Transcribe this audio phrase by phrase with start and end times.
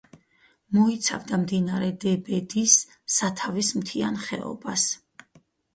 [0.77, 2.79] მოიცავდა მდინარე დებედის
[3.19, 4.93] სათავის მთიან ხეობას.